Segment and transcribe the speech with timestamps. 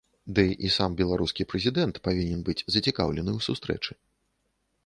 [0.37, 3.91] Ды і сам беларускі прэзідэнт павінен быць зацікаўлены ў сустрэчы.